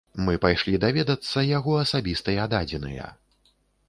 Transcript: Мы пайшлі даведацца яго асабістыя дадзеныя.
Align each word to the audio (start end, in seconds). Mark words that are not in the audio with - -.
Мы 0.27 0.35
пайшлі 0.43 0.77
даведацца 0.85 1.43
яго 1.49 1.75
асабістыя 1.83 2.47
дадзеныя. 2.55 3.07